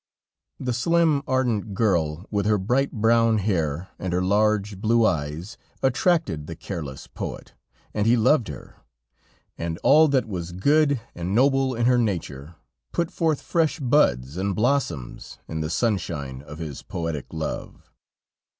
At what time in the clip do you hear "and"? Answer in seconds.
3.99-4.13, 7.93-8.07, 9.59-9.77, 11.13-11.35, 14.37-14.55